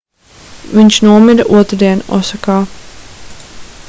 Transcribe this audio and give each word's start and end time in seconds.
viņš 0.77 0.97
nomira 1.07 1.45
otrdien 1.59 2.01
osakā 2.21 2.57